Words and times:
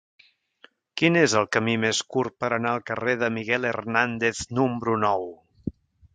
Quin 1.01 1.19
és 1.19 1.35
el 1.41 1.45
camí 1.57 1.75
més 1.83 1.99
curt 2.15 2.35
per 2.45 2.49
anar 2.57 2.73
al 2.77 2.81
carrer 2.89 3.15
de 3.25 3.31
Miguel 3.37 3.69
Hernández 3.75 4.43
número 4.61 4.99
nou? 5.07 5.31